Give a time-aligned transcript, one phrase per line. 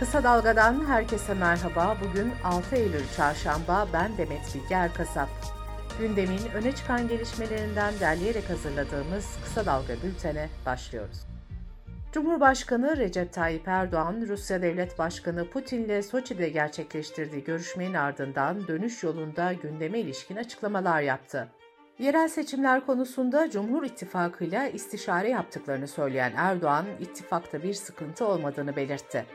[0.00, 1.96] Kısa Dalga'dan herkese merhaba.
[2.00, 3.88] Bugün 6 Eylül Çarşamba.
[3.92, 5.28] Ben Demet Bilge Erkasap.
[5.98, 11.26] Gündemin öne çıkan gelişmelerinden derleyerek hazırladığımız Kısa Dalga bültene başlıyoruz.
[12.12, 19.52] Cumhurbaşkanı Recep Tayyip Erdoğan, Rusya Devlet Başkanı Putin ile Soçi'de gerçekleştirdiği görüşmenin ardından dönüş yolunda
[19.52, 21.48] gündeme ilişkin açıklamalar yaptı.
[21.98, 29.26] Yerel seçimler konusunda Cumhur İttifakı ile istişare yaptıklarını söyleyen Erdoğan, ittifakta bir sıkıntı olmadığını belirtti.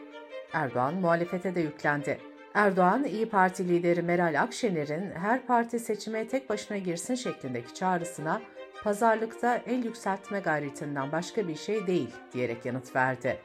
[0.56, 2.20] Erdoğan muhalefete de yüklendi.
[2.54, 8.42] Erdoğan, İyi Parti lideri Meral Akşener'in her parti seçime tek başına girsin şeklindeki çağrısına
[8.84, 13.40] pazarlıkta el yükseltme gayretinden başka bir şey değil diyerek yanıt verdi.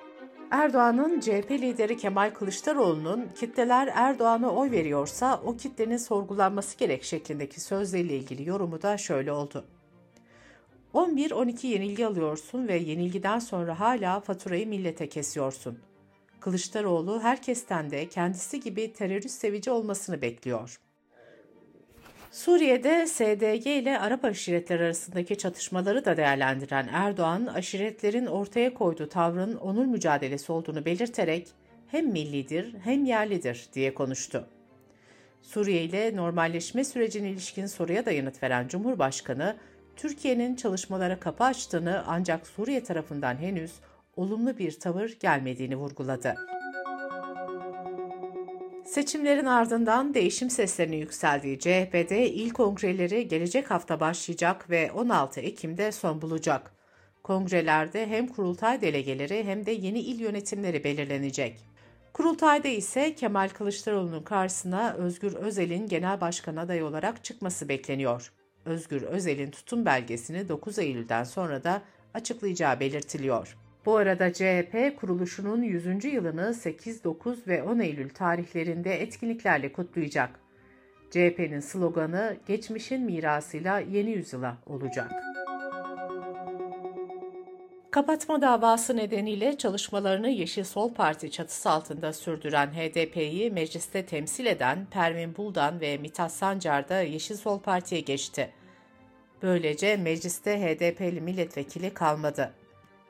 [0.50, 8.16] Erdoğan'ın CHP lideri Kemal Kılıçdaroğlu'nun kitleler Erdoğan'a oy veriyorsa o kitlenin sorgulanması gerek şeklindeki sözleriyle
[8.16, 9.64] ilgili yorumu da şöyle oldu.
[10.94, 15.89] 11-12 yenilgi alıyorsun ve yenilgiden sonra hala faturayı millete kesiyorsun.
[16.40, 20.80] Kılıçdaroğlu herkesten de kendisi gibi terörist sevici olmasını bekliyor.
[22.30, 29.84] Suriye'de SDG ile Arap aşiretleri arasındaki çatışmaları da değerlendiren Erdoğan, aşiretlerin ortaya koyduğu tavrın onur
[29.84, 31.48] mücadelesi olduğunu belirterek
[31.86, 34.46] hem millidir hem yerlidir diye konuştu.
[35.42, 39.56] Suriye ile normalleşme sürecine ilişkin soruya da yanıt veren Cumhurbaşkanı,
[39.96, 43.72] Türkiye'nin çalışmalara kapı açtığını ancak Suriye tarafından henüz
[44.20, 46.34] olumlu bir tavır gelmediğini vurguladı.
[48.84, 56.22] Seçimlerin ardından değişim seslerinin yükseldiği CHP'de il kongreleri gelecek hafta başlayacak ve 16 Ekim'de son
[56.22, 56.72] bulacak.
[57.22, 61.60] Kongrelerde hem kurultay delegeleri hem de yeni il yönetimleri belirlenecek.
[62.12, 68.32] Kurultayda ise Kemal Kılıçdaroğlu'nun karşısına Özgür Özel'in genel başkan adayı olarak çıkması bekleniyor.
[68.64, 71.82] Özgür Özel'in tutum belgesini 9 Eylül'den sonra da
[72.14, 73.56] açıklayacağı belirtiliyor.
[73.90, 76.04] Bu arada CHP kuruluşunun 100.
[76.04, 80.40] yılını 8, 9 ve 10 Eylül tarihlerinde etkinliklerle kutlayacak.
[81.10, 85.10] CHP'nin sloganı geçmişin mirasıyla yeni yüzyıla olacak.
[87.90, 95.36] Kapatma davası nedeniyle çalışmalarını Yeşil Sol Parti çatısı altında sürdüren HDP'yi mecliste temsil eden Pervin
[95.36, 98.50] Buldan ve Mithat Sancar da Yeşil Sol Parti'ye geçti.
[99.42, 102.59] Böylece mecliste HDP'li milletvekili kalmadı.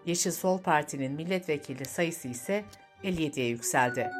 [0.06, 2.64] Yeşil Sol Parti'nin milletvekili sayısı ise
[3.04, 4.10] 57'ye yükseldi.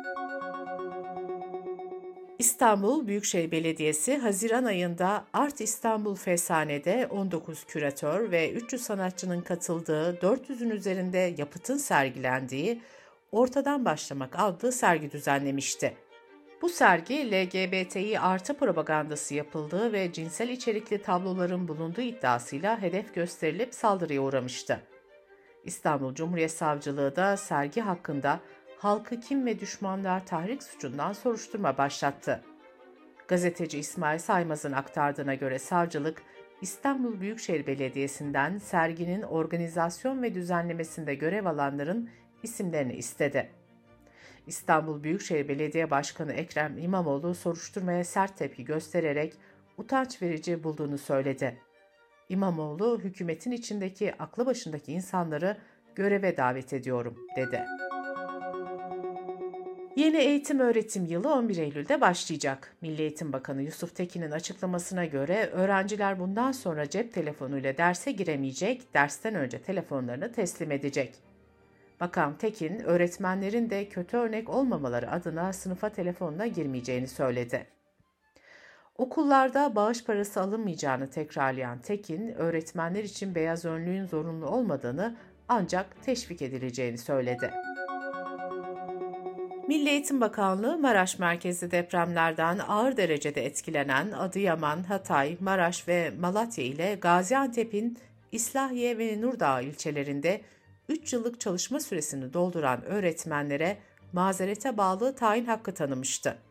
[2.39, 10.71] İstanbul Büyükşehir Belediyesi Haziran ayında Art İstanbul Fesane'de 19 küratör ve 300 sanatçının katıldığı 400'ün
[10.71, 12.83] üzerinde yapıtın sergilendiği
[13.33, 15.95] Ortadan Başlamak adlı sergi düzenlemişti.
[16.63, 24.23] Bu sergi LGBTİ artı propagandası yapıldığı ve cinsel içerikli tabloların bulunduğu iddiasıyla hedef gösterilip saldırıya
[24.23, 24.81] uğramıştı.
[25.65, 28.41] İstanbul Cumhuriyet Savcılığı da sergi hakkında
[28.79, 32.45] halkı kim ve düşmanlar tahrik suçundan soruşturma başlattı.
[33.29, 36.23] Gazeteci İsmail Saymaz'ın aktardığına göre savcılık,
[36.63, 42.11] İstanbul Büyükşehir Belediyesi'nden serginin organizasyon ve düzenlemesinde görev alanların
[42.43, 43.51] isimlerini istedi.
[44.47, 49.35] İstanbul Büyükşehir Belediye Başkanı Ekrem İmamoğlu soruşturmaya sert tepki göstererek
[49.79, 51.59] utanç verici bulduğunu söyledi.
[52.31, 55.57] İmamoğlu hükümetin içindeki aklı başındaki insanları
[55.95, 57.65] göreve davet ediyorum dedi.
[59.97, 62.77] Yeni eğitim öğretim yılı 11 Eylül'de başlayacak.
[62.81, 69.35] Milli Eğitim Bakanı Yusuf Tekin'in açıklamasına göre öğrenciler bundan sonra cep telefonuyla derse giremeyecek, dersten
[69.35, 71.15] önce telefonlarını teslim edecek.
[72.01, 77.80] Bakan Tekin, öğretmenlerin de kötü örnek olmamaları adına sınıfa telefonla girmeyeceğini söyledi.
[79.01, 85.17] Okullarda bağış parası alınmayacağını tekrarlayan Tekin, öğretmenler için beyaz önlüğün zorunlu olmadığını
[85.49, 87.51] ancak teşvik edileceğini söyledi.
[89.69, 96.95] Milli Eğitim Bakanlığı Maraş merkezli depremlerden ağır derecede etkilenen Adıyaman, Hatay, Maraş ve Malatya ile
[96.95, 97.99] Gaziantep'in
[98.33, 100.41] İslahiye ve Nurdağ ilçelerinde
[100.89, 103.79] 3 yıllık çalışma süresini dolduran öğretmenlere
[104.13, 106.50] mazerete bağlı tayin hakkı tanımıştı.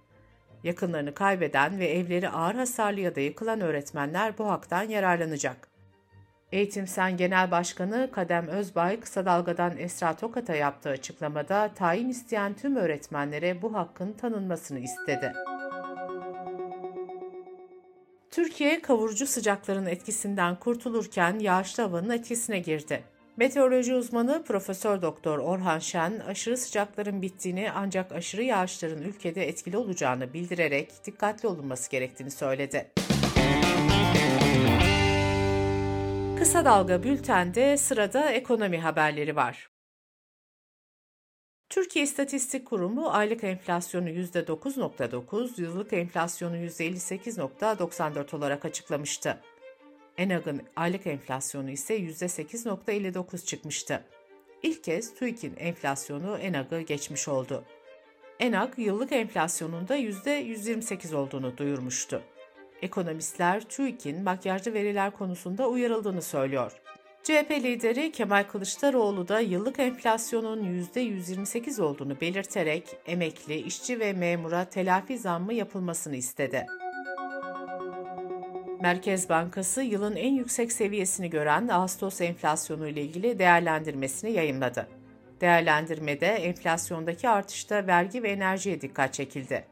[0.63, 5.69] Yakınlarını kaybeden ve evleri ağır hasarlı ya da yıkılan öğretmenler bu haktan yararlanacak.
[6.51, 12.75] Eğitim Sen Genel Başkanı Kadem Özbay kısa dalgadan Esra Tokat'a yaptığı açıklamada tayin isteyen tüm
[12.75, 15.33] öğretmenlere bu hakkın tanınmasını istedi.
[18.31, 23.03] Türkiye kavurucu sıcakların etkisinden kurtulurken yağışlı havanın etkisine girdi.
[23.39, 30.33] Meteoroloji uzmanı Profesör Doktor Orhan Şen, aşırı sıcakların bittiğini ancak aşırı yağışların ülkede etkili olacağını
[30.33, 32.91] bildirerek dikkatli olunması gerektiğini söyledi.
[36.39, 39.69] Kısa Dalga Bülten'de sırada ekonomi haberleri var.
[41.69, 49.42] Türkiye İstatistik Kurumu aylık enflasyonu %9.9, yıllık enflasyonu %58.94 olarak açıklamıştı.
[50.19, 54.04] ENAG'ın aylık enflasyonu ise %8.59 çıkmıştı.
[54.63, 57.63] İlk kez TÜİK'in enflasyonu ENAG'ı geçmiş oldu.
[58.39, 62.21] ENAG yıllık enflasyonunda %128 olduğunu duyurmuştu.
[62.81, 66.71] Ekonomistler TÜİK'in makyajlı veriler konusunda uyarıldığını söylüyor.
[67.24, 75.18] CHP lideri Kemal Kılıçdaroğlu da yıllık enflasyonun %128 olduğunu belirterek emekli, işçi ve memura telafi
[75.18, 76.66] zammı yapılmasını istedi.
[78.81, 84.87] Merkez Bankası yılın en yüksek seviyesini gören Ağustos enflasyonu ile ilgili değerlendirmesini yayımladı.
[85.41, 89.65] Değerlendirmede enflasyondaki artışta vergi ve enerjiye dikkat çekildi.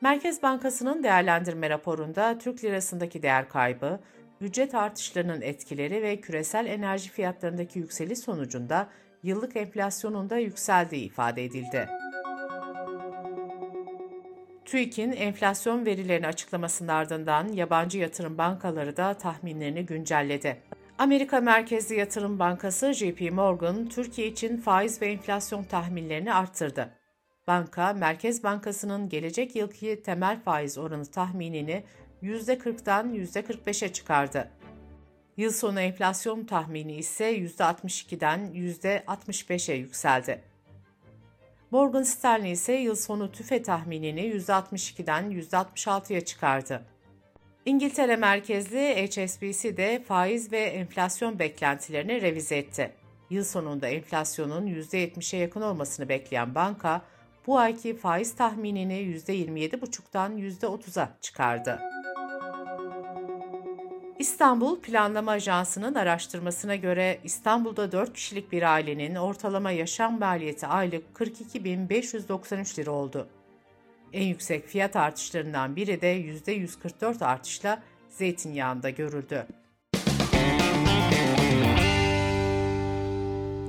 [0.00, 4.00] Merkez Bankası'nın değerlendirme raporunda Türk lirasındaki değer kaybı,
[4.40, 8.88] ücret artışlarının etkileri ve küresel enerji fiyatlarındaki yükseliş sonucunda
[9.22, 11.88] yıllık enflasyonunda yükseldiği ifade edildi.
[14.74, 20.62] TÜİK'in enflasyon verilerini açıklamasının ardından yabancı yatırım bankaları da tahminlerini güncelledi.
[20.98, 26.90] Amerika merkezli yatırım bankası JP Morgan, Türkiye için faiz ve enflasyon tahminlerini arttırdı.
[27.46, 31.84] Banka, Merkez Bankası'nın gelecek yılki temel faiz oranı tahminini
[32.22, 34.50] %40'dan %45'e çıkardı.
[35.36, 40.53] Yıl sonu enflasyon tahmini ise %62'den %65'e yükseldi.
[41.74, 46.84] Morgan Stanley ise yıl sonu tüfe tahminini %62'den %66'ya çıkardı.
[47.64, 52.92] İngiltere merkezli HSBC de faiz ve enflasyon beklentilerini revize etti.
[53.30, 57.02] Yıl sonunda enflasyonun %70'e yakın olmasını bekleyen banka,
[57.46, 61.93] bu ayki faiz tahminini %27,5'tan %30'a çıkardı.
[64.24, 72.78] İstanbul Planlama Ajansı'nın araştırmasına göre İstanbul'da 4 kişilik bir ailenin ortalama yaşam maliyeti aylık 42.593
[72.78, 73.28] lira oldu.
[74.12, 79.46] En yüksek fiyat artışlarından biri de %144 artışla zeytinyağında görüldü.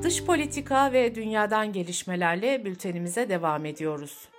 [0.03, 4.29] Dış politika ve dünyadan gelişmelerle bültenimize devam ediyoruz.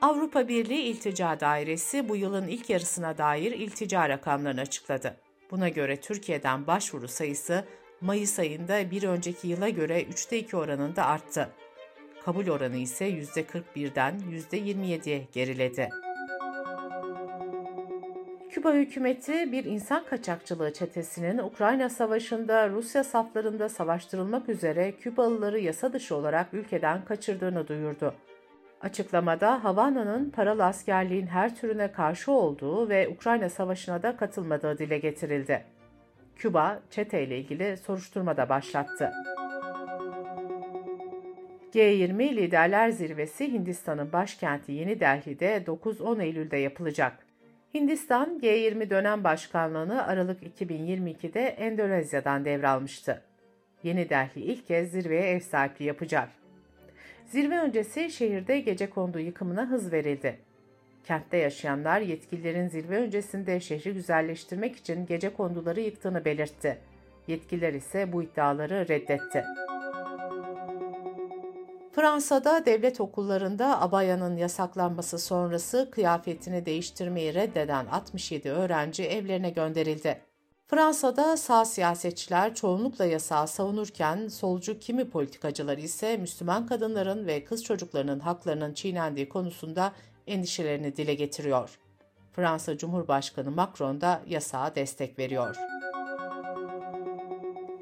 [0.00, 5.16] Avrupa Birliği İltica Dairesi bu yılın ilk yarısına dair iltica rakamlarını açıkladı.
[5.50, 7.64] Buna göre Türkiye'den başvuru sayısı
[8.00, 11.48] Mayıs ayında bir önceki yıla göre 3'te 2 oranında arttı.
[12.24, 14.20] Kabul oranı ise %41'den
[14.52, 15.88] %27'ye geriledi.
[18.50, 26.16] Küba hükümeti bir insan kaçakçılığı çetesinin Ukrayna Savaşı'nda Rusya saflarında savaştırılmak üzere Kübalıları yasa dışı
[26.16, 28.14] olarak ülkeden kaçırdığını duyurdu.
[28.80, 35.64] Açıklamada Havana'nın paralı askerliğin her türüne karşı olduğu ve Ukrayna Savaşı'na da katılmadığı dile getirildi.
[36.36, 39.12] Küba, çete ile ilgili soruşturma da başlattı.
[41.72, 47.26] G20 Liderler Zirvesi Hindistan'ın başkenti Yeni Delhi'de 9-10 Eylül'de yapılacak.
[47.74, 53.22] Hindistan, G20 dönem başkanlığını Aralık 2022'de Endonezya'dan devralmıştı.
[53.82, 56.28] Yeni Delhi ilk kez zirveye ev sahipliği yapacak.
[57.26, 60.38] Zirve öncesi şehirde gece kondu yıkımına hız verildi.
[61.04, 66.78] Kentte yaşayanlar yetkililerin zirve öncesinde şehri güzelleştirmek için gece konduları yıktığını belirtti.
[67.26, 69.44] Yetkililer ise bu iddiaları reddetti.
[71.92, 80.25] Fransa'da devlet okullarında abayanın yasaklanması sonrası kıyafetini değiştirmeyi reddeden 67 öğrenci evlerine gönderildi.
[80.68, 88.20] Fransa'da sağ siyasetçiler çoğunlukla yasağı savunurken solcu kimi politikacılar ise Müslüman kadınların ve kız çocuklarının
[88.20, 89.92] haklarının çiğnendiği konusunda
[90.26, 91.78] endişelerini dile getiriyor.
[92.32, 95.56] Fransa Cumhurbaşkanı Macron da yasağa destek veriyor.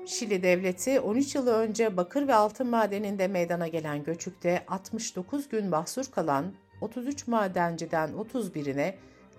[0.07, 6.05] Şili devleti 13 yıl önce bakır ve altın madeninde meydana gelen göçükte 69 gün mahsur
[6.05, 8.95] kalan 33 madenciden 31'ine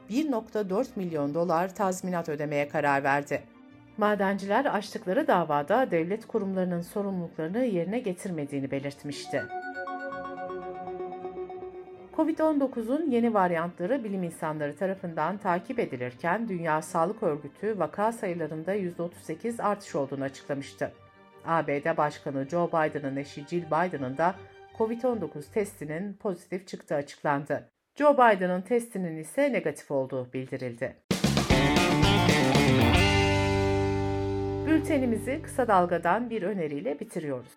[0.10, 3.44] 1.4 milyon dolar tazminat ödemeye karar verdi.
[3.98, 9.44] Madenciler açtıkları davada devlet kurumlarının sorumluluklarını yerine getirmediğini belirtmişti.
[12.18, 19.96] Covid-19'un yeni varyantları bilim insanları tarafından takip edilirken Dünya Sağlık Örgütü vaka sayılarında %38 artış
[19.96, 20.92] olduğunu açıklamıştı.
[21.46, 24.36] ABD Başkanı Joe Biden'ın eşi Jill Biden'ın da
[24.78, 27.75] COVID-19 testinin pozitif çıktığı açıklandı.
[27.96, 30.96] Joe Biden'ın testinin ise negatif olduğu bildirildi.
[34.68, 37.52] Bültenimizi kısa dalgadan bir öneriyle bitiriyoruz.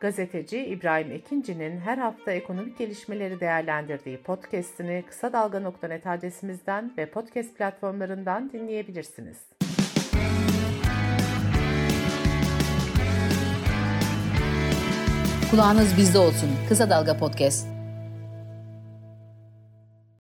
[0.00, 8.52] Gazeteci İbrahim Ekinci'nin her hafta ekonomik gelişmeleri değerlendirdiği podcast'ini kısa dalga.net adresimizden ve podcast platformlarından
[8.52, 9.36] dinleyebilirsiniz.
[15.50, 16.50] Kulağınız bizde olsun.
[16.68, 17.71] Kısa Dalga Podcast.